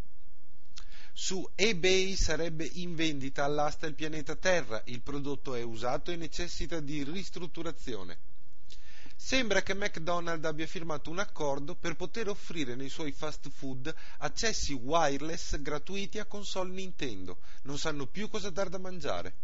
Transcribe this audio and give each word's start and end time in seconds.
Su 1.12 1.48
eBay 1.54 2.16
sarebbe 2.16 2.68
in 2.74 2.94
vendita 2.94 3.44
all'asta 3.44 3.86
il 3.86 3.94
pianeta 3.94 4.36
Terra, 4.36 4.82
il 4.86 5.00
prodotto 5.02 5.54
è 5.54 5.62
usato 5.62 6.10
e 6.10 6.16
necessita 6.16 6.80
di 6.80 7.02
ristrutturazione. 7.04 8.18
Sembra 9.16 9.62
che 9.62 9.74
McDonald's 9.74 10.46
abbia 10.46 10.66
firmato 10.66 11.10
un 11.10 11.18
accordo 11.18 11.74
per 11.74 11.94
poter 11.94 12.28
offrire 12.28 12.74
nei 12.74 12.88
suoi 12.88 13.12
fast 13.12 13.50
food 13.50 13.94
accessi 14.18 14.72
wireless 14.72 15.60
gratuiti 15.60 16.18
a 16.18 16.24
console 16.24 16.70
Nintendo. 16.70 17.38
Non 17.64 17.78
sanno 17.78 18.06
più 18.06 18.28
cosa 18.30 18.48
dar 18.48 18.70
da 18.70 18.78
mangiare. 18.78 19.34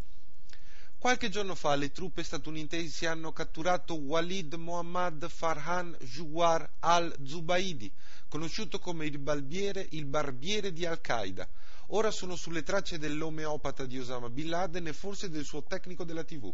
Qualche 0.98 1.28
giorno 1.28 1.55
fa 1.55 1.77
le 1.77 1.92
truppe 1.92 2.23
statunitensi 2.24 3.05
hanno 3.05 3.30
catturato 3.30 3.95
Walid 3.95 4.55
Mohammad 4.55 5.28
Farhan 5.28 5.95
Juwar 6.00 6.69
al-Zubaidi, 6.80 7.92
conosciuto 8.28 8.78
come 8.78 9.05
il 9.05 9.19
barbiere, 9.19 9.86
il 9.91 10.06
barbiere 10.06 10.72
di 10.72 10.86
Al-Qaeda. 10.86 11.46
Ora 11.88 12.10
sono 12.10 12.34
sulle 12.34 12.62
tracce 12.62 12.98
dell'omeopata 12.98 13.84
di 13.84 13.98
Osama 13.98 14.30
Bin 14.30 14.48
Laden 14.48 14.86
e 14.86 14.94
forse 14.94 15.28
del 15.28 15.44
suo 15.44 15.62
tecnico 15.62 16.02
della 16.02 16.24
TV. 16.24 16.52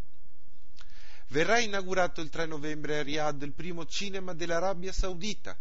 Verrà 1.29 1.59
inaugurato 1.59 2.19
il 2.19 2.29
3 2.29 2.45
novembre 2.45 2.99
a 2.99 3.01
Riyadh 3.01 3.41
il 3.43 3.53
primo 3.53 3.85
cinema 3.85 4.33
dell'Arabia 4.33 4.91
Saudita. 4.91 5.57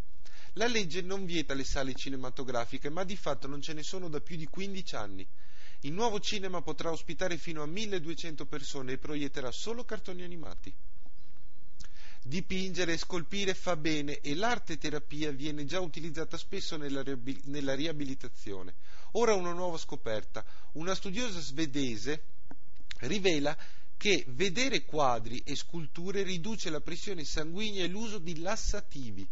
La 0.55 0.67
legge 0.67 1.01
non 1.01 1.25
vieta 1.25 1.55
le 1.55 1.65
sale 1.65 1.95
cinematografiche, 1.95 2.91
ma 2.91 3.05
di 3.05 3.17
fatto 3.17 3.47
non 3.47 3.63
ce 3.63 3.73
ne 3.73 3.83
sono 3.85 4.09
da 4.09 4.21
più 4.21 4.37
di 4.37 4.47
15 4.47 4.97
anni. 4.97 5.27
Il 5.85 5.93
nuovo 5.93 6.21
cinema 6.21 6.63
potrà 6.63 6.93
ospitare 6.93 7.37
fino 7.37 7.61
a 7.61 7.67
1200 7.67 8.47
persone 8.47 8.93
e 8.93 8.99
proietterà 8.99 9.51
solo 9.51 9.85
cartoni 9.85 10.23
animati. 10.23 10.73
Dipingere 12.23 12.93
e 12.93 12.99
scolpire 12.99 13.53
fa 13.53 13.75
bene 13.75 14.21
e 14.21 14.37
l'arte 14.37 14.79
terapia 14.79 15.33
viene 15.33 15.65
già 15.65 15.81
utilizzata 15.81 16.37
spesso 16.37 16.77
nella, 16.77 17.03
nella 17.47 17.75
riabilitazione. 17.75 18.75
Ora 19.13 19.35
una 19.35 19.53
nuova 19.53 19.77
scoperta. 19.77 20.45
Una 20.75 20.95
studiosa 20.95 21.41
svedese 21.41 22.23
rivela 23.01 23.57
che 23.97 24.25
vedere 24.29 24.85
quadri 24.85 25.43
e 25.45 25.57
sculture 25.57 26.23
riduce 26.23 26.71
la 26.71 26.81
pressione 26.81 27.25
sanguigna 27.25 27.83
e 27.83 27.89
l'uso 27.89 28.19
di 28.19 28.39
lassativi. 28.39 29.29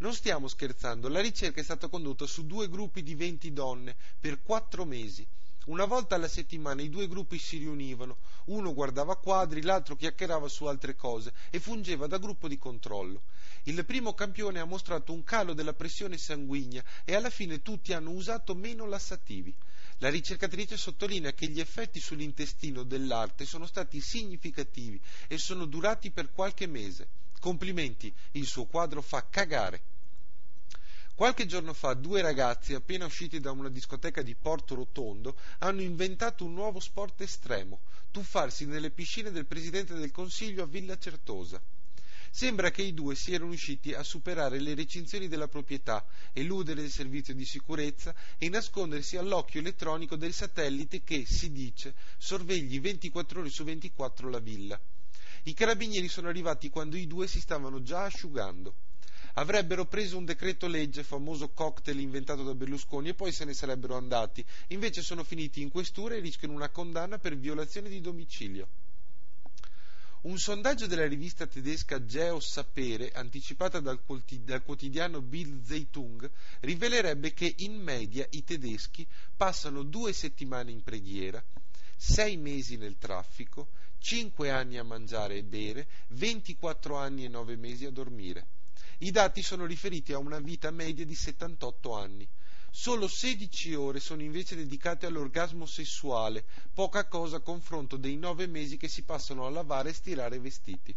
Non 0.00 0.12
stiamo 0.12 0.48
scherzando, 0.48 1.08
la 1.08 1.22
ricerca 1.22 1.60
è 1.60 1.64
stata 1.64 1.88
condotta 1.88 2.26
su 2.26 2.44
due 2.44 2.68
gruppi 2.68 3.02
di 3.02 3.14
20 3.14 3.52
donne 3.54 3.96
per 4.20 4.42
quattro 4.42 4.84
mesi. 4.84 5.26
Una 5.66 5.86
volta 5.86 6.14
alla 6.14 6.28
settimana 6.28 6.82
i 6.82 6.90
due 6.90 7.08
gruppi 7.08 7.38
si 7.38 7.56
riunivano, 7.56 8.18
uno 8.46 8.74
guardava 8.74 9.16
quadri, 9.16 9.62
l'altro 9.62 9.96
chiacchierava 9.96 10.46
su 10.46 10.66
altre 10.66 10.94
cose 10.94 11.32
e 11.48 11.58
fungeva 11.58 12.06
da 12.06 12.18
gruppo 12.18 12.48
di 12.48 12.58
controllo. 12.58 13.22
Il 13.62 13.82
primo 13.86 14.12
campione 14.12 14.60
ha 14.60 14.66
mostrato 14.66 15.14
un 15.14 15.24
calo 15.24 15.54
della 15.54 15.72
pressione 15.72 16.18
sanguigna 16.18 16.84
e 17.04 17.14
alla 17.14 17.30
fine 17.30 17.62
tutti 17.62 17.94
hanno 17.94 18.10
usato 18.10 18.54
meno 18.54 18.84
lassativi. 18.86 19.54
La 19.98 20.10
ricercatrice 20.10 20.76
sottolinea 20.76 21.32
che 21.32 21.48
gli 21.48 21.60
effetti 21.60 21.98
sull'intestino 21.98 22.82
dell'arte 22.82 23.46
sono 23.46 23.64
stati 23.64 24.00
significativi 24.00 25.00
e 25.28 25.38
sono 25.38 25.64
durati 25.64 26.10
per 26.10 26.30
qualche 26.30 26.66
mese. 26.66 27.08
Complimenti, 27.40 28.12
il 28.32 28.46
suo 28.46 28.66
quadro 28.66 29.00
fa 29.00 29.26
cagare. 29.30 29.93
Qualche 31.16 31.46
giorno 31.46 31.72
fa 31.74 31.94
due 31.94 32.22
ragazzi 32.22 32.74
appena 32.74 33.04
usciti 33.04 33.38
da 33.38 33.52
una 33.52 33.68
discoteca 33.68 34.20
di 34.20 34.34
Porto 34.34 34.74
Rotondo 34.74 35.36
hanno 35.58 35.80
inventato 35.80 36.44
un 36.44 36.54
nuovo 36.54 36.80
sport 36.80 37.20
estremo, 37.20 37.82
tuffarsi 38.10 38.66
nelle 38.66 38.90
piscine 38.90 39.30
del 39.30 39.46
Presidente 39.46 39.94
del 39.94 40.10
Consiglio 40.10 40.64
a 40.64 40.66
Villa 40.66 40.98
Certosa. 40.98 41.62
Sembra 42.30 42.72
che 42.72 42.82
i 42.82 42.94
due 42.94 43.14
siano 43.14 43.46
riusciti 43.46 43.92
a 43.92 44.02
superare 44.02 44.58
le 44.58 44.74
recinzioni 44.74 45.28
della 45.28 45.46
proprietà, 45.46 46.04
eludere 46.32 46.82
il 46.82 46.90
servizio 46.90 47.32
di 47.32 47.44
sicurezza 47.44 48.12
e 48.36 48.48
nascondersi 48.48 49.16
all'occhio 49.16 49.60
elettronico 49.60 50.16
del 50.16 50.32
satellite 50.32 51.04
che, 51.04 51.26
si 51.26 51.52
dice, 51.52 51.94
sorvegli 52.18 52.80
24 52.80 53.38
ore 53.38 53.50
su 53.50 53.62
24 53.62 54.28
la 54.28 54.40
villa. 54.40 54.80
I 55.44 55.54
carabinieri 55.54 56.08
sono 56.08 56.26
arrivati 56.26 56.70
quando 56.70 56.96
i 56.96 57.06
due 57.06 57.28
si 57.28 57.38
stavano 57.38 57.82
già 57.82 58.02
asciugando 58.02 58.74
avrebbero 59.34 59.86
preso 59.86 60.16
un 60.16 60.24
decreto 60.24 60.66
legge, 60.66 61.02
famoso 61.02 61.50
cocktail 61.50 61.98
inventato 62.00 62.42
da 62.42 62.54
Berlusconi, 62.54 63.10
e 63.10 63.14
poi 63.14 63.32
se 63.32 63.44
ne 63.44 63.54
sarebbero 63.54 63.96
andati. 63.96 64.44
Invece 64.68 65.02
sono 65.02 65.24
finiti 65.24 65.62
in 65.62 65.70
questura 65.70 66.14
e 66.14 66.20
rischiano 66.20 66.54
una 66.54 66.68
condanna 66.68 67.18
per 67.18 67.36
violazione 67.36 67.88
di 67.88 68.00
domicilio. 68.00 68.68
Un 70.22 70.38
sondaggio 70.38 70.86
della 70.86 71.06
rivista 71.06 71.46
tedesca 71.46 72.02
Geo 72.06 72.40
Sapere, 72.40 73.12
anticipata 73.12 73.78
dal, 73.80 74.00
quotidiano 74.02 75.20
Bild 75.20 75.66
Zeitung, 75.66 76.30
rivelerebbe 76.60 77.34
che 77.34 77.54
in 77.58 77.74
media 77.74 78.26
i 78.30 78.42
tedeschi 78.42 79.06
passano 79.36 79.82
due 79.82 80.14
settimane 80.14 80.70
in 80.70 80.82
preghiera, 80.82 81.44
sei 81.94 82.38
mesi 82.38 82.78
nel 82.78 82.96
traffico, 82.96 83.68
cinque 83.98 84.50
anni 84.50 84.78
a 84.78 84.82
mangiare 84.82 85.36
e 85.36 85.42
bere, 85.42 85.86
24 86.08 86.96
anni 86.96 87.24
e 87.24 87.28
nove 87.28 87.56
mesi 87.56 87.84
a 87.84 87.90
dormire. 87.90 88.46
I 88.98 89.10
dati 89.10 89.42
sono 89.42 89.66
riferiti 89.66 90.12
a 90.12 90.18
una 90.18 90.38
vita 90.38 90.70
media 90.70 91.04
di 91.04 91.14
78 91.14 91.92
anni. 91.92 92.28
Solo 92.70 93.06
16 93.06 93.74
ore 93.74 94.00
sono 94.00 94.22
invece 94.22 94.56
dedicate 94.56 95.06
all'orgasmo 95.06 95.64
sessuale, 95.64 96.44
poca 96.72 97.06
cosa 97.06 97.36
a 97.36 97.40
confronto 97.40 97.96
dei 97.96 98.16
9 98.16 98.46
mesi 98.46 98.76
che 98.76 98.88
si 98.88 99.02
passano 99.02 99.46
a 99.46 99.50
lavare 99.50 99.90
e 99.90 99.94
stirare 99.94 100.40
vestiti. 100.40 100.94